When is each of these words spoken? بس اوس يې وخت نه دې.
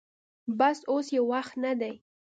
بس 0.59 0.77
اوس 0.91 1.07
يې 1.15 1.21
وخت 1.31 1.53
نه 1.63 1.71
دې. 1.79 1.93